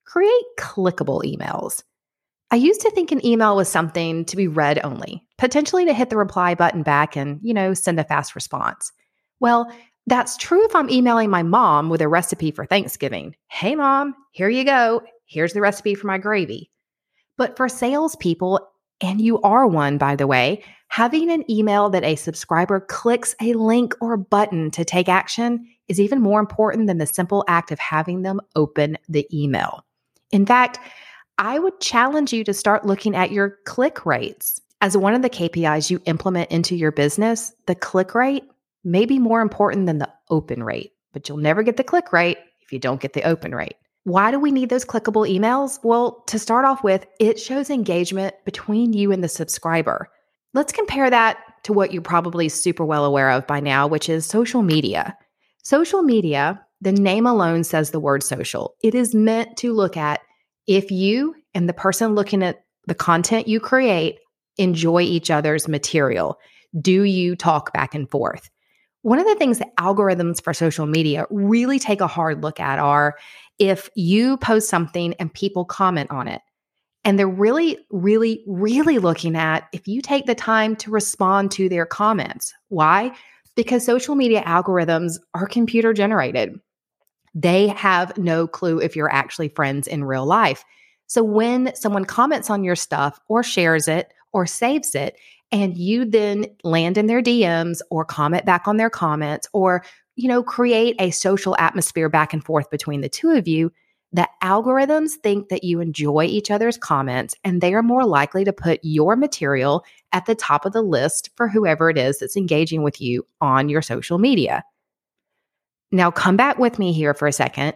create 0.06 0.44
clickable 0.58 1.22
emails. 1.24 1.84
I 2.50 2.56
used 2.56 2.82
to 2.82 2.90
think 2.90 3.12
an 3.12 3.24
email 3.24 3.56
was 3.56 3.70
something 3.70 4.26
to 4.26 4.36
be 4.36 4.48
read 4.48 4.84
only, 4.84 5.24
potentially 5.38 5.86
to 5.86 5.94
hit 5.94 6.10
the 6.10 6.18
reply 6.18 6.56
button 6.56 6.82
back 6.82 7.16
and, 7.16 7.40
you 7.44 7.54
know, 7.54 7.76
send 7.76 8.00
a 8.00 8.04
fast 8.06 8.34
response. 8.34 8.92
Well, 9.40 9.72
that's 10.08 10.36
true 10.36 10.66
if 10.66 10.76
I'm 10.76 10.90
emailing 10.90 11.30
my 11.30 11.44
mom 11.44 11.90
with 11.90 12.02
a 12.02 12.08
recipe 12.08 12.50
for 12.50 12.66
Thanksgiving. 12.66 13.36
Hey, 13.50 13.76
mom, 13.76 14.16
here 14.32 14.50
you 14.50 14.64
go. 14.64 15.04
Here's 15.28 15.54
the 15.54 15.62
recipe 15.62 15.94
for 15.94 16.08
my 16.08 16.18
gravy. 16.18 16.72
But 17.38 17.56
for 17.56 17.70
salespeople, 17.70 18.68
and 19.00 19.22
you 19.22 19.40
are 19.42 19.68
one, 19.68 20.00
by 20.00 20.16
the 20.16 20.26
way, 20.26 20.64
having 20.88 21.32
an 21.32 21.50
email 21.50 21.90
that 21.90 22.04
a 22.04 22.16
subscriber 22.16 22.80
clicks 22.80 23.36
a 23.42 23.54
link 23.54 23.94
or 24.02 24.18
button 24.18 24.72
to 24.72 24.86
take 24.86 25.10
action 25.10 25.68
is 25.88 26.00
even 26.00 26.22
more 26.22 26.40
important 26.40 26.88
than 26.88 26.98
the 26.98 27.06
simple 27.06 27.44
act 27.48 27.72
of 27.72 27.80
having 27.80 28.22
them 28.22 28.42
open 28.56 28.98
the 29.08 29.28
email. 29.34 29.86
In 30.32 30.46
fact, 30.46 30.80
I 31.38 31.60
would 31.60 31.80
challenge 31.80 32.34
you 32.34 32.44
to 32.44 32.54
start 32.54 32.86
looking 32.86 33.16
at 33.16 33.32
your 33.32 33.58
click 33.66 34.06
rates. 34.06 34.60
As 34.82 34.98
one 34.98 35.14
of 35.14 35.22
the 35.22 35.30
KPIs 35.30 35.90
you 35.90 36.02
implement 36.06 36.52
into 36.52 36.76
your 36.76 36.92
business, 36.92 37.54
the 37.66 37.76
click 37.76 38.14
rate 38.16 38.44
may 38.84 39.06
be 39.06 39.20
more 39.20 39.42
important 39.42 39.86
than 39.86 40.00
the 40.00 40.12
open 40.30 40.64
rate, 40.64 40.94
but 41.14 41.28
you'll 41.28 41.38
never 41.38 41.64
get 41.64 41.78
the 41.78 41.84
click 41.84 42.12
rate 42.12 42.38
if 42.62 42.72
you 42.72 42.80
don't 42.80 43.02
get 43.02 43.14
the 43.14 43.24
open 43.24 43.54
rate. 43.54 43.76
Why 44.04 44.32
do 44.32 44.40
we 44.40 44.52
need 44.52 44.70
those 44.70 44.86
clickable 44.86 45.30
emails? 45.30 45.80
Well, 45.84 46.24
to 46.28 46.40
start 46.40 46.64
off 46.64 46.84
with, 46.84 47.06
it 47.20 47.40
shows 47.40 47.70
engagement 47.70 48.36
between 48.46 48.94
you 48.94 49.12
and 49.12 49.24
the 49.24 49.28
subscriber. 49.28 50.10
Let's 50.58 50.74
compare 50.74 51.08
that 51.08 51.38
to 51.66 51.74
what 51.74 51.94
you're 51.94 52.02
probably 52.02 52.50
super 52.50 52.84
well 52.84 53.06
aware 53.06 53.30
of 53.30 53.46
by 53.46 53.60
now, 53.60 53.86
which 53.86 54.10
is 54.10 54.26
social 54.26 54.64
media. 54.64 55.16
Social 55.62 56.02
media, 56.02 56.60
the 56.82 56.92
name 56.92 57.28
alone 57.28 57.64
says 57.64 57.92
the 57.92 58.00
word 58.00 58.24
social. 58.24 58.74
It 58.82 58.96
is 58.96 59.14
meant 59.14 59.56
to 59.58 59.72
look 59.72 59.96
at 59.96 60.20
if 60.66 60.90
you 60.90 61.36
and 61.54 61.70
the 61.70 61.74
person 61.74 62.16
looking 62.16 62.42
at 62.42 62.64
the 62.88 62.96
content 62.96 63.48
you 63.48 63.60
create 63.60 64.18
enjoy 64.58 65.04
each 65.04 65.30
other's 65.30 65.68
material. 65.68 66.40
Do 66.82 67.04
you 67.04 67.36
talk 67.36 67.72
back 67.72 67.94
and 67.94 68.10
forth? 68.10 68.50
One 69.04 69.20
of 69.20 69.28
the 69.28 69.36
things 69.36 69.60
that 69.60 69.76
algorithms 69.76 70.42
for 70.42 70.56
social 70.56 70.88
media 70.88 71.28
really 71.30 71.78
take 71.78 72.02
a 72.02 72.08
hard 72.08 72.42
look 72.42 72.60
at 72.60 72.80
are 72.80 73.16
if 73.60 73.92
you 73.94 74.38
post 74.38 74.70
something 74.70 75.14
and 75.20 75.32
people 75.32 75.66
comment 75.66 76.10
on 76.10 76.28
it. 76.28 76.42
And 77.08 77.18
they're 77.18 77.26
really, 77.26 77.78
really, 77.90 78.44
really 78.48 79.00
looking 79.00 79.38
at 79.38 79.70
if 79.72 79.88
you 79.88 80.02
take 80.02 80.26
the 80.26 80.36
time 80.36 80.76
to 80.76 80.92
respond 80.92 81.52
to 81.52 81.70
their 81.70 81.86
comments. 81.86 82.54
Why? 82.68 83.14
Because 83.56 83.86
social 83.86 84.14
media 84.14 84.44
algorithms 84.44 85.18
are 85.34 85.48
computer 85.48 85.94
generated. 85.94 86.60
They 87.34 87.70
have 87.70 88.18
no 88.18 88.46
clue 88.46 88.82
if 88.82 88.94
you're 88.94 89.10
actually 89.10 89.48
friends 89.48 89.88
in 89.88 90.04
real 90.04 90.26
life. 90.26 90.66
So 91.06 91.24
when 91.24 91.74
someone 91.78 92.04
comments 92.04 92.50
on 92.50 92.66
your 92.66 92.76
stuff 92.76 93.22
or 93.30 93.42
shares 93.42 93.88
it 93.88 94.12
or 94.34 94.46
saves 94.46 94.94
it, 94.94 95.16
and 95.50 95.78
you 95.78 96.04
then 96.04 96.48
land 96.66 96.98
in 96.98 97.08
their 97.08 97.22
DMs 97.22 97.80
or 97.90 98.04
comment 98.04 98.46
back 98.46 98.68
on 98.68 98.76
their 98.76 98.90
comments 98.90 99.48
or 99.54 99.86
you 100.18 100.28
know 100.28 100.44
create 100.44 100.98
a 101.00 101.12
social 101.12 101.56
atmosphere 101.58 102.10
back 102.10 102.34
and 102.34 102.44
forth 102.44 102.70
between 102.70 103.00
the 103.00 103.08
two 103.08 103.30
of 103.30 103.48
you 103.48 103.72
the 104.14 104.28
algorithms 104.42 105.12
think 105.12 105.50
that 105.50 105.64
you 105.64 105.82
enjoy 105.82 106.24
each 106.24 106.50
other's 106.50 106.78
comments 106.78 107.36
and 107.44 107.60
they 107.60 107.74
are 107.74 107.84
more 107.84 108.06
likely 108.06 108.46
to 108.46 108.54
put 108.54 108.80
your 108.82 109.16
material 109.16 109.84
at 110.14 110.26
the 110.26 110.36
top 110.36 110.66
of 110.66 110.72
the 110.72 110.82
list 110.82 111.30
for 111.36 111.48
whoever 111.48 111.90
it 111.90 111.98
is 111.98 112.20
that's 112.20 112.38
engaging 112.38 112.84
with 112.84 113.02
you 113.02 113.26
on 113.42 113.68
your 113.68 113.82
social 113.82 114.18
media. 114.18 114.64
Now, 115.92 116.12
come 116.12 116.38
back 116.38 116.58
with 116.58 116.80
me 116.80 116.94
here 116.94 117.14
for 117.14 117.28
a 117.28 117.34
second. 117.34 117.76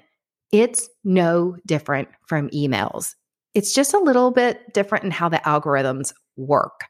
It's 0.51 0.89
no 1.03 1.57
different 1.65 2.09
from 2.27 2.49
emails. 2.49 3.15
It's 3.53 3.73
just 3.73 3.93
a 3.93 3.99
little 3.99 4.31
bit 4.31 4.73
different 4.73 5.05
in 5.05 5.11
how 5.11 5.29
the 5.29 5.37
algorithms 5.37 6.13
work. 6.37 6.85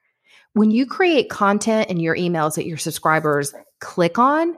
When 0.53 0.69
you 0.69 0.85
create 0.85 1.29
content 1.29 1.89
in 1.89 1.99
your 1.99 2.15
emails 2.15 2.55
that 2.55 2.67
your 2.67 2.77
subscribers 2.77 3.53
click 3.79 4.19
on, 4.19 4.55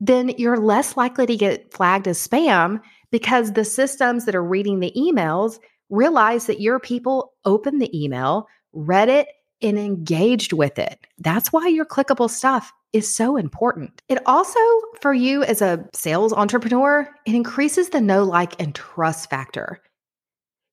then 0.00 0.30
you're 0.30 0.58
less 0.58 0.96
likely 0.96 1.26
to 1.26 1.36
get 1.36 1.72
flagged 1.72 2.08
as 2.08 2.26
spam 2.26 2.80
because 3.14 3.52
the 3.52 3.64
systems 3.64 4.24
that 4.24 4.34
are 4.34 4.42
reading 4.42 4.80
the 4.80 4.92
emails 4.96 5.60
realize 5.88 6.46
that 6.46 6.60
your 6.60 6.80
people 6.80 7.32
opened 7.44 7.80
the 7.80 7.96
email, 7.96 8.48
read 8.72 9.08
it, 9.08 9.28
and 9.62 9.78
engaged 9.78 10.52
with 10.52 10.80
it. 10.80 10.98
That's 11.18 11.52
why 11.52 11.68
your 11.68 11.84
clickable 11.84 12.28
stuff 12.28 12.72
is 12.92 13.14
so 13.14 13.36
important. 13.36 14.02
It 14.08 14.18
also, 14.26 14.58
for 15.00 15.14
you 15.14 15.44
as 15.44 15.62
a 15.62 15.88
sales 15.94 16.32
entrepreneur, 16.32 17.08
it 17.24 17.36
increases 17.36 17.90
the 17.90 18.00
know, 18.00 18.24
like, 18.24 18.60
and 18.60 18.74
trust 18.74 19.30
factor. 19.30 19.80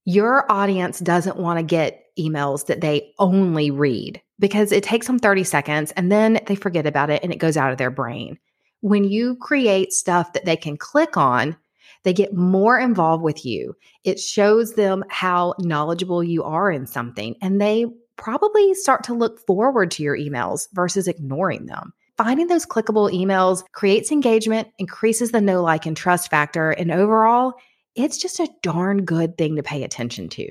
Your 0.05 0.51
audience 0.51 0.97
doesn't 0.97 1.37
want 1.37 1.59
to 1.59 1.63
get 1.63 2.05
emails 2.17 2.65
that 2.65 2.81
they 2.81 3.13
only 3.19 3.69
read 3.69 4.19
because 4.39 4.71
it 4.71 4.83
takes 4.83 5.05
them 5.05 5.19
30 5.19 5.43
seconds 5.43 5.91
and 5.91 6.11
then 6.11 6.39
they 6.47 6.55
forget 6.55 6.87
about 6.87 7.11
it 7.11 7.21
and 7.21 7.31
it 7.31 7.37
goes 7.37 7.55
out 7.55 7.71
of 7.71 7.77
their 7.77 7.91
brain. 7.91 8.39
When 8.79 9.03
you 9.03 9.35
create 9.35 9.93
stuff 9.93 10.33
that 10.33 10.45
they 10.45 10.57
can 10.57 10.75
click 10.75 11.17
on, 11.17 11.55
they 12.03 12.13
get 12.13 12.33
more 12.33 12.79
involved 12.79 13.23
with 13.23 13.45
you. 13.45 13.75
It 14.03 14.19
shows 14.19 14.73
them 14.73 15.03
how 15.09 15.53
knowledgeable 15.59 16.23
you 16.23 16.43
are 16.43 16.71
in 16.71 16.87
something 16.87 17.35
and 17.41 17.61
they 17.61 17.85
probably 18.17 18.73
start 18.73 19.03
to 19.05 19.13
look 19.13 19.45
forward 19.45 19.91
to 19.91 20.03
your 20.03 20.17
emails 20.17 20.67
versus 20.73 21.07
ignoring 21.07 21.65
them. 21.65 21.93
Finding 22.17 22.47
those 22.47 22.65
clickable 22.65 23.11
emails 23.11 23.63
creates 23.71 24.11
engagement, 24.11 24.67
increases 24.77 25.31
the 25.31 25.41
know, 25.41 25.63
like, 25.63 25.87
and 25.87 25.97
trust 25.97 26.29
factor, 26.29 26.69
and 26.69 26.91
overall, 26.91 27.53
it's 27.95 28.17
just 28.17 28.39
a 28.39 28.49
darn 28.61 29.05
good 29.05 29.37
thing 29.37 29.55
to 29.55 29.63
pay 29.63 29.83
attention 29.83 30.29
to. 30.29 30.47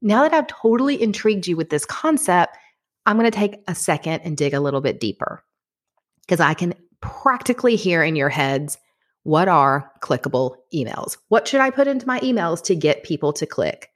Now 0.00 0.22
that 0.22 0.32
I've 0.32 0.46
totally 0.46 1.00
intrigued 1.00 1.46
you 1.46 1.56
with 1.56 1.68
this 1.68 1.84
concept, 1.84 2.56
I'm 3.04 3.18
going 3.18 3.30
to 3.30 3.36
take 3.36 3.56
a 3.66 3.74
second 3.74 4.20
and 4.20 4.36
dig 4.36 4.54
a 4.54 4.60
little 4.60 4.80
bit 4.80 5.00
deeper 5.00 5.44
because 6.22 6.40
I 6.40 6.54
can 6.54 6.74
practically 7.00 7.76
hear 7.76 8.02
in 8.02 8.16
your 8.16 8.28
heads 8.28 8.78
what 9.22 9.48
are 9.48 9.90
clickable 10.02 10.56
emails? 10.74 11.16
What 11.28 11.46
should 11.46 11.60
I 11.60 11.70
put 11.70 11.88
into 11.88 12.06
my 12.06 12.20
emails 12.20 12.62
to 12.64 12.74
get 12.74 13.02
people 13.02 13.32
to 13.34 13.46
click? 13.46 13.90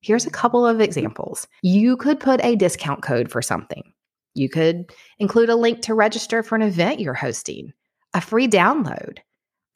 Here's 0.00 0.26
a 0.26 0.30
couple 0.30 0.66
of 0.66 0.80
examples. 0.80 1.48
You 1.62 1.96
could 1.96 2.20
put 2.20 2.44
a 2.44 2.56
discount 2.56 3.02
code 3.02 3.30
for 3.30 3.42
something. 3.42 3.92
You 4.34 4.48
could 4.48 4.92
include 5.18 5.48
a 5.48 5.56
link 5.56 5.80
to 5.82 5.94
register 5.94 6.42
for 6.42 6.54
an 6.54 6.62
event 6.62 7.00
you're 7.00 7.14
hosting, 7.14 7.72
a 8.14 8.20
free 8.20 8.46
download, 8.46 9.18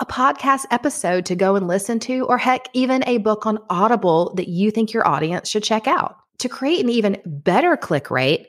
a 0.01 0.07
podcast 0.07 0.67
episode 0.71 1.27
to 1.27 1.35
go 1.35 1.57
and 1.57 1.67
listen 1.67 1.99
to, 2.01 2.27
or 2.27 2.39
heck, 2.39 2.69
even 2.75 3.03
a 3.07 3.19
book 3.19 3.47
on 3.47 3.59
Audible 3.71 4.35
that 4.35 4.49
you 4.49 4.71
think 4.71 4.93
your 4.93 5.09
audience 5.09 5.49
should 5.49 5.65
check 5.65 5.87
out. 5.87 6.17
To 6.39 6.49
create 6.49 6.85
an 6.85 6.91
even 6.91 7.21
better 7.25 7.77
click 7.77 8.11
rate, 8.11 8.49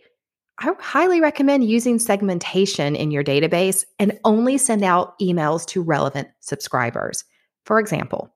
I 0.59 0.71
highly 0.79 1.21
recommend 1.21 1.63
using 1.63 1.97
segmentation 1.97 2.95
in 2.95 3.11
your 3.11 3.23
database 3.23 3.83
and 3.99 4.19
only 4.23 4.57
send 4.57 4.83
out 4.83 5.17
emails 5.19 5.65
to 5.67 5.81
relevant 5.81 6.27
subscribers. 6.39 7.23
For 7.65 7.79
example, 7.79 8.33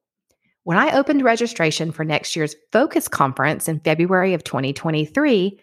when 0.63 0.77
I 0.77 0.97
opened 0.97 1.23
registration 1.23 1.91
for 1.91 2.03
next 2.03 2.35
year's 2.35 2.55
Focus 2.71 3.07
conference 3.07 3.67
in 3.67 3.79
February 3.81 4.33
of 4.33 4.43
2023, 4.43 5.59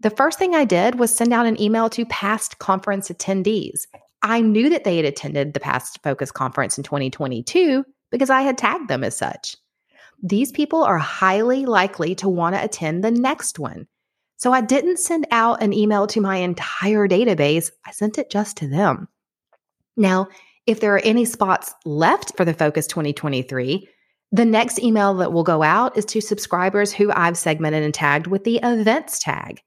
the 0.00 0.10
first 0.10 0.38
thing 0.38 0.54
I 0.54 0.64
did 0.64 0.98
was 0.98 1.14
send 1.14 1.32
out 1.32 1.46
an 1.46 1.60
email 1.60 1.88
to 1.90 2.04
past 2.06 2.58
conference 2.58 3.10
attendees. 3.10 3.82
I 4.22 4.40
knew 4.40 4.68
that 4.70 4.84
they 4.84 4.96
had 4.96 5.04
attended 5.04 5.54
the 5.54 5.60
past 5.60 6.00
Focus 6.02 6.32
conference 6.32 6.76
in 6.78 6.84
2022 6.84 7.84
because 8.10 8.30
I 8.30 8.42
had 8.42 8.58
tagged 8.58 8.88
them 8.88 9.04
as 9.04 9.16
such. 9.16 9.56
These 10.22 10.52
people 10.52 10.82
are 10.82 10.98
highly 10.98 11.64
likely 11.64 12.14
to 12.16 12.28
want 12.28 12.56
to 12.56 12.64
attend 12.64 13.04
the 13.04 13.10
next 13.10 13.58
one. 13.58 13.86
So 14.40 14.54
I 14.54 14.62
didn't 14.62 14.98
send 14.98 15.26
out 15.32 15.62
an 15.62 15.74
email 15.74 16.06
to 16.06 16.20
my 16.20 16.36
entire 16.36 17.06
database, 17.06 17.70
I 17.84 17.90
sent 17.90 18.16
it 18.16 18.30
just 18.30 18.56
to 18.56 18.68
them. 18.68 19.06
Now, 19.98 20.28
if 20.66 20.80
there 20.80 20.94
are 20.94 21.02
any 21.04 21.26
spots 21.26 21.74
left 21.84 22.34
for 22.38 22.46
the 22.46 22.54
Focus 22.54 22.86
2023, 22.86 23.86
the 24.32 24.44
next 24.46 24.78
email 24.78 25.12
that 25.16 25.34
will 25.34 25.42
go 25.42 25.62
out 25.62 25.98
is 25.98 26.06
to 26.06 26.22
subscribers 26.22 26.90
who 26.90 27.12
I've 27.12 27.36
segmented 27.36 27.82
and 27.82 27.92
tagged 27.92 28.28
with 28.28 28.44
the 28.44 28.60
events 28.62 29.18
tag. 29.18 29.60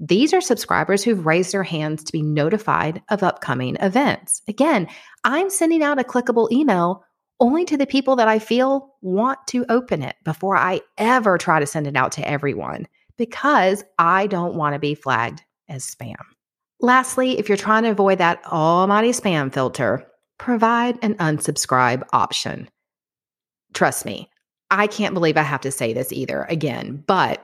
These 0.00 0.32
are 0.32 0.40
subscribers 0.40 1.04
who've 1.04 1.26
raised 1.26 1.52
their 1.52 1.62
hands 1.62 2.02
to 2.04 2.12
be 2.12 2.22
notified 2.22 3.02
of 3.10 3.22
upcoming 3.22 3.76
events. 3.80 4.40
Again, 4.48 4.88
I'm 5.24 5.50
sending 5.50 5.82
out 5.82 6.00
a 6.00 6.04
clickable 6.04 6.50
email 6.50 7.04
only 7.38 7.66
to 7.66 7.76
the 7.76 7.86
people 7.86 8.16
that 8.16 8.28
I 8.28 8.38
feel 8.38 8.94
want 9.02 9.40
to 9.48 9.66
open 9.68 10.02
it 10.02 10.16
before 10.24 10.56
I 10.56 10.80
ever 10.96 11.36
try 11.36 11.60
to 11.60 11.66
send 11.66 11.86
it 11.86 11.96
out 11.96 12.12
to 12.12 12.26
everyone 12.26 12.86
because 13.16 13.84
I 13.98 14.26
don't 14.26 14.54
want 14.54 14.74
to 14.74 14.78
be 14.78 14.94
flagged 14.94 15.42
as 15.68 15.84
spam. 15.84 16.14
Lastly, 16.80 17.38
if 17.38 17.48
you're 17.48 17.56
trying 17.56 17.84
to 17.84 17.90
avoid 17.90 18.18
that 18.18 18.44
almighty 18.46 19.10
spam 19.10 19.52
filter, 19.52 20.06
provide 20.38 20.98
an 21.02 21.14
unsubscribe 21.14 22.02
option. 22.12 22.68
Trust 23.72 24.04
me, 24.04 24.30
I 24.70 24.86
can't 24.86 25.14
believe 25.14 25.36
I 25.36 25.42
have 25.42 25.60
to 25.62 25.70
say 25.70 25.92
this 25.92 26.12
either 26.12 26.44
again, 26.48 27.02
but 27.06 27.42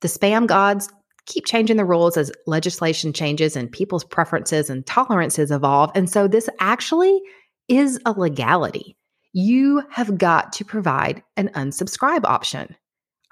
the 0.00 0.08
spam 0.08 0.46
gods 0.46 0.88
keep 1.26 1.46
changing 1.46 1.76
the 1.76 1.84
rules 1.84 2.16
as 2.16 2.32
legislation 2.46 3.12
changes 3.12 3.56
and 3.56 3.70
people's 3.70 4.04
preferences 4.04 4.68
and 4.68 4.84
tolerances 4.86 5.50
evolve. 5.50 5.90
And 5.94 6.10
so 6.10 6.26
this 6.26 6.48
actually 6.58 7.20
is 7.68 8.00
a 8.04 8.12
legality. 8.12 8.96
You 9.32 9.82
have 9.90 10.18
got 10.18 10.52
to 10.54 10.64
provide 10.64 11.22
an 11.36 11.48
unsubscribe 11.50 12.24
option. 12.24 12.74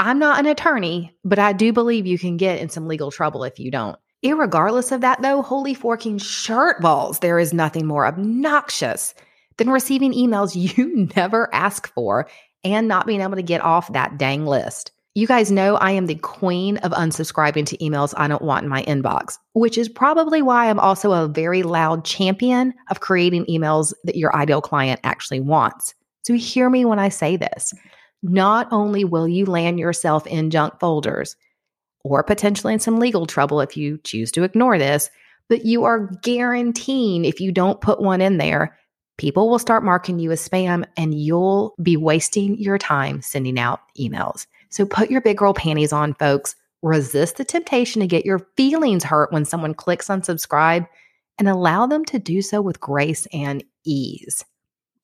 I'm 0.00 0.18
not 0.18 0.38
an 0.38 0.46
attorney, 0.46 1.14
but 1.26 1.38
I 1.38 1.52
do 1.52 1.74
believe 1.74 2.06
you 2.06 2.18
can 2.18 2.38
get 2.38 2.58
in 2.58 2.70
some 2.70 2.88
legal 2.88 3.10
trouble 3.10 3.44
if 3.44 3.58
you 3.58 3.70
don't. 3.70 3.98
Irregardless 4.24 4.92
of 4.92 5.02
that, 5.02 5.20
though, 5.20 5.42
holy 5.42 5.74
forking 5.74 6.16
shirt 6.16 6.80
balls, 6.80 7.18
there 7.18 7.38
is 7.38 7.52
nothing 7.52 7.86
more 7.86 8.06
obnoxious 8.06 9.14
than 9.58 9.68
receiving 9.68 10.14
emails 10.14 10.56
you 10.76 11.10
never 11.14 11.54
ask 11.54 11.92
for 11.92 12.26
and 12.64 12.88
not 12.88 13.06
being 13.06 13.20
able 13.20 13.36
to 13.36 13.42
get 13.42 13.60
off 13.60 13.92
that 13.92 14.16
dang 14.16 14.46
list. 14.46 14.90
You 15.14 15.26
guys 15.26 15.52
know 15.52 15.76
I 15.76 15.90
am 15.90 16.06
the 16.06 16.14
queen 16.14 16.78
of 16.78 16.92
unsubscribing 16.92 17.66
to 17.66 17.76
emails 17.76 18.14
I 18.16 18.26
don't 18.26 18.40
want 18.40 18.64
in 18.64 18.70
my 18.70 18.82
inbox, 18.84 19.36
which 19.52 19.76
is 19.76 19.90
probably 19.90 20.40
why 20.40 20.70
I'm 20.70 20.80
also 20.80 21.12
a 21.12 21.28
very 21.28 21.62
loud 21.62 22.06
champion 22.06 22.72
of 22.88 23.00
creating 23.00 23.44
emails 23.50 23.92
that 24.04 24.16
your 24.16 24.34
ideal 24.34 24.62
client 24.62 25.00
actually 25.04 25.40
wants. 25.40 25.94
So 26.22 26.32
hear 26.32 26.70
me 26.70 26.86
when 26.86 26.98
I 26.98 27.10
say 27.10 27.36
this. 27.36 27.74
Not 28.22 28.68
only 28.70 29.04
will 29.04 29.28
you 29.28 29.46
land 29.46 29.78
yourself 29.78 30.26
in 30.26 30.50
junk 30.50 30.78
folders 30.78 31.36
or 32.04 32.22
potentially 32.22 32.74
in 32.74 32.80
some 32.80 32.98
legal 32.98 33.26
trouble 33.26 33.60
if 33.60 33.76
you 33.76 33.98
choose 34.04 34.30
to 34.32 34.42
ignore 34.42 34.78
this, 34.78 35.10
but 35.48 35.64
you 35.64 35.84
are 35.84 36.06
guaranteeing 36.22 37.24
if 37.24 37.40
you 37.40 37.52
don't 37.52 37.80
put 37.80 38.00
one 38.00 38.20
in 38.20 38.36
there, 38.38 38.78
people 39.18 39.50
will 39.50 39.58
start 39.58 39.84
marking 39.84 40.18
you 40.18 40.30
as 40.30 40.46
spam 40.46 40.84
and 40.96 41.14
you'll 41.14 41.74
be 41.82 41.96
wasting 41.96 42.56
your 42.58 42.78
time 42.78 43.20
sending 43.20 43.58
out 43.58 43.80
emails. 43.98 44.46
So 44.70 44.86
put 44.86 45.10
your 45.10 45.20
big 45.20 45.38
girl 45.38 45.52
panties 45.52 45.92
on, 45.92 46.14
folks. 46.14 46.54
Resist 46.82 47.36
the 47.36 47.44
temptation 47.44 48.00
to 48.00 48.06
get 48.06 48.24
your 48.24 48.46
feelings 48.56 49.04
hurt 49.04 49.32
when 49.32 49.44
someone 49.44 49.74
clicks 49.74 50.08
unsubscribe 50.08 50.86
and 51.38 51.48
allow 51.48 51.86
them 51.86 52.04
to 52.06 52.18
do 52.18 52.40
so 52.40 52.62
with 52.62 52.80
grace 52.80 53.26
and 53.32 53.64
ease. 53.84 54.44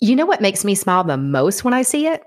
You 0.00 0.16
know 0.16 0.26
what 0.26 0.40
makes 0.40 0.64
me 0.64 0.74
smile 0.74 1.04
the 1.04 1.16
most 1.16 1.64
when 1.64 1.74
I 1.74 1.82
see 1.82 2.06
it? 2.06 2.22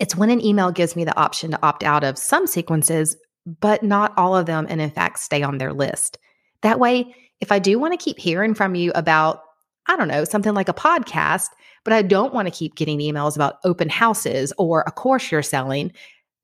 It's 0.00 0.16
when 0.16 0.30
an 0.30 0.44
email 0.44 0.70
gives 0.70 0.96
me 0.96 1.04
the 1.04 1.16
option 1.18 1.50
to 1.52 1.62
opt 1.62 1.82
out 1.82 2.04
of 2.04 2.18
some 2.18 2.46
sequences, 2.46 3.16
but 3.60 3.82
not 3.82 4.12
all 4.16 4.36
of 4.36 4.46
them, 4.46 4.66
and 4.68 4.80
in 4.80 4.90
fact, 4.90 5.18
stay 5.18 5.42
on 5.42 5.58
their 5.58 5.72
list. 5.72 6.18
That 6.62 6.80
way, 6.80 7.14
if 7.40 7.52
I 7.52 7.58
do 7.58 7.78
want 7.78 7.92
to 7.92 8.02
keep 8.02 8.18
hearing 8.18 8.54
from 8.54 8.74
you 8.74 8.90
about, 8.94 9.42
I 9.86 9.96
don't 9.96 10.08
know, 10.08 10.24
something 10.24 10.54
like 10.54 10.68
a 10.68 10.74
podcast, 10.74 11.48
but 11.84 11.92
I 11.92 12.02
don't 12.02 12.32
want 12.32 12.48
to 12.48 12.54
keep 12.54 12.74
getting 12.74 12.98
emails 12.98 13.36
about 13.36 13.58
open 13.64 13.88
houses 13.88 14.52
or 14.56 14.82
a 14.86 14.92
course 14.92 15.30
you're 15.30 15.42
selling, 15.42 15.92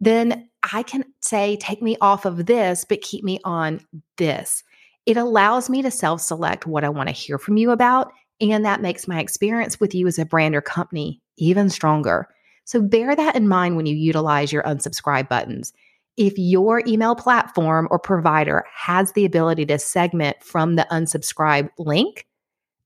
then 0.00 0.48
I 0.72 0.82
can 0.82 1.04
say, 1.22 1.56
take 1.56 1.80
me 1.80 1.96
off 2.00 2.24
of 2.24 2.46
this, 2.46 2.84
but 2.84 3.00
keep 3.00 3.24
me 3.24 3.40
on 3.44 3.80
this. 4.18 4.62
It 5.06 5.16
allows 5.16 5.70
me 5.70 5.82
to 5.82 5.90
self 5.90 6.20
select 6.20 6.66
what 6.66 6.84
I 6.84 6.90
want 6.90 7.08
to 7.08 7.14
hear 7.14 7.38
from 7.38 7.56
you 7.56 7.70
about. 7.70 8.12
And 8.40 8.64
that 8.64 8.82
makes 8.82 9.08
my 9.08 9.20
experience 9.20 9.80
with 9.80 9.94
you 9.94 10.06
as 10.06 10.18
a 10.18 10.24
brand 10.24 10.54
or 10.54 10.60
company 10.60 11.20
even 11.36 11.68
stronger. 11.70 12.28
So 12.64 12.80
bear 12.80 13.14
that 13.16 13.36
in 13.36 13.48
mind 13.48 13.76
when 13.76 13.86
you 13.86 13.96
utilize 13.96 14.52
your 14.52 14.62
unsubscribe 14.62 15.28
buttons. 15.28 15.72
If 16.16 16.34
your 16.36 16.82
email 16.86 17.14
platform 17.14 17.88
or 17.90 17.98
provider 17.98 18.64
has 18.74 19.12
the 19.12 19.24
ability 19.24 19.66
to 19.66 19.78
segment 19.78 20.42
from 20.42 20.76
the 20.76 20.86
unsubscribe 20.90 21.70
link, 21.78 22.26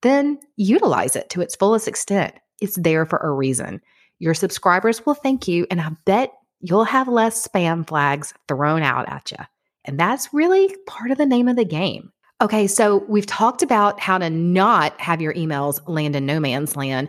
then 0.02 0.38
utilize 0.56 1.16
it 1.16 1.30
to 1.30 1.40
its 1.40 1.56
fullest 1.56 1.88
extent. 1.88 2.34
It's 2.60 2.76
there 2.76 3.06
for 3.06 3.18
a 3.18 3.32
reason. 3.32 3.80
Your 4.18 4.34
subscribers 4.34 5.04
will 5.04 5.14
thank 5.14 5.48
you, 5.48 5.66
and 5.70 5.80
I 5.80 5.90
bet 6.04 6.32
you'll 6.60 6.84
have 6.84 7.08
less 7.08 7.46
spam 7.46 7.86
flags 7.86 8.32
thrown 8.48 8.82
out 8.82 9.08
at 9.08 9.30
you. 9.30 9.38
And 9.84 9.98
that's 9.98 10.32
really 10.32 10.74
part 10.86 11.10
of 11.10 11.18
the 11.18 11.26
name 11.26 11.48
of 11.48 11.56
the 11.56 11.64
game. 11.64 12.12
Okay, 12.40 12.66
so 12.66 13.04
we've 13.08 13.26
talked 13.26 13.62
about 13.62 14.00
how 14.00 14.18
to 14.18 14.30
not 14.30 14.98
have 15.00 15.20
your 15.20 15.34
emails 15.34 15.80
land 15.86 16.16
in 16.16 16.26
no 16.26 16.40
man's 16.40 16.76
land. 16.76 17.08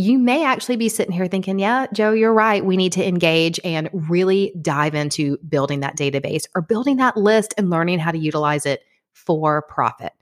You 0.00 0.18
may 0.18 0.46
actually 0.46 0.76
be 0.76 0.88
sitting 0.88 1.12
here 1.12 1.26
thinking, 1.26 1.58
yeah, 1.58 1.86
Joe, 1.92 2.12
you're 2.12 2.32
right. 2.32 2.64
We 2.64 2.78
need 2.78 2.92
to 2.92 3.06
engage 3.06 3.60
and 3.62 3.90
really 3.92 4.54
dive 4.62 4.94
into 4.94 5.36
building 5.46 5.80
that 5.80 5.94
database 5.94 6.44
or 6.54 6.62
building 6.62 6.96
that 6.96 7.18
list 7.18 7.52
and 7.58 7.68
learning 7.68 7.98
how 7.98 8.10
to 8.10 8.16
utilize 8.16 8.64
it 8.64 8.82
for 9.12 9.60
profit. 9.60 10.14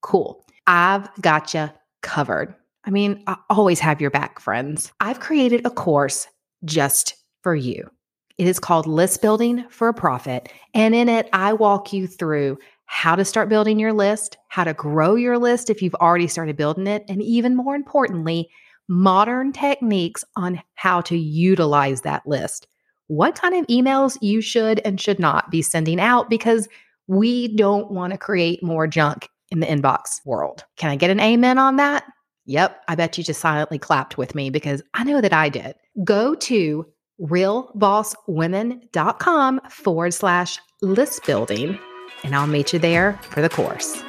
Cool. 0.00 0.42
I've 0.66 1.10
got 1.20 1.52
you 1.52 1.68
covered. 2.00 2.54
I 2.86 2.90
mean, 2.90 3.22
I 3.26 3.36
always 3.50 3.78
have 3.80 4.00
your 4.00 4.10
back, 4.10 4.40
friends. 4.40 4.90
I've 5.00 5.20
created 5.20 5.66
a 5.66 5.70
course 5.70 6.28
just 6.64 7.14
for 7.42 7.54
you. 7.54 7.90
It 8.38 8.48
is 8.48 8.58
called 8.58 8.86
List 8.86 9.20
Building 9.20 9.66
for 9.68 9.88
a 9.88 9.94
Profit. 9.94 10.50
And 10.72 10.94
in 10.94 11.10
it, 11.10 11.28
I 11.34 11.52
walk 11.52 11.92
you 11.92 12.06
through 12.06 12.56
how 12.86 13.14
to 13.14 13.24
start 13.24 13.50
building 13.50 13.78
your 13.78 13.92
list, 13.92 14.38
how 14.48 14.64
to 14.64 14.72
grow 14.72 15.14
your 15.14 15.36
list 15.36 15.68
if 15.68 15.82
you've 15.82 15.94
already 15.96 16.26
started 16.26 16.56
building 16.56 16.86
it, 16.86 17.04
and 17.06 17.20
even 17.22 17.54
more 17.54 17.74
importantly, 17.74 18.48
modern 18.88 19.52
techniques 19.52 20.24
on 20.36 20.62
how 20.74 21.00
to 21.02 21.16
utilize 21.16 22.02
that 22.02 22.26
list. 22.26 22.66
What 23.08 23.34
kind 23.34 23.54
of 23.54 23.66
emails 23.66 24.18
you 24.20 24.40
should 24.40 24.80
and 24.80 25.00
should 25.00 25.18
not 25.18 25.50
be 25.50 25.62
sending 25.62 26.00
out 26.00 26.28
because 26.28 26.68
we 27.06 27.54
don't 27.56 27.90
want 27.90 28.12
to 28.12 28.18
create 28.18 28.62
more 28.62 28.86
junk 28.86 29.28
in 29.50 29.60
the 29.60 29.66
inbox 29.66 30.24
world. 30.24 30.64
Can 30.76 30.90
I 30.90 30.96
get 30.96 31.10
an 31.10 31.20
amen 31.20 31.58
on 31.58 31.76
that? 31.76 32.04
Yep, 32.46 32.82
I 32.88 32.94
bet 32.94 33.18
you 33.18 33.24
just 33.24 33.40
silently 33.40 33.78
clapped 33.78 34.18
with 34.18 34.34
me 34.34 34.50
because 34.50 34.82
I 34.94 35.04
know 35.04 35.20
that 35.20 35.32
I 35.32 35.48
did. 35.48 35.76
Go 36.04 36.34
to 36.34 36.84
realbosswomen.com 37.20 39.60
forward 39.70 40.12
slash 40.14 40.58
list 40.82 41.24
building, 41.26 41.78
and 42.22 42.36
I'll 42.36 42.46
meet 42.46 42.72
you 42.72 42.78
there 42.78 43.18
for 43.30 43.40
the 43.40 43.48
course. 43.48 44.00